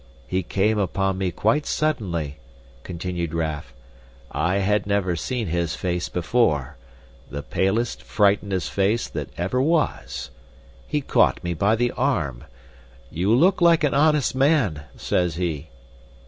[0.25, 2.39] "He came upon me quite suddenly,"
[2.81, 3.71] continued Raff.
[4.31, 6.75] "I had never seen his face before,
[7.29, 10.31] the palest, frightenedest face that ever was.
[10.87, 12.45] He caught me by the arm.
[13.11, 15.67] 'You look like an honest man,' says he."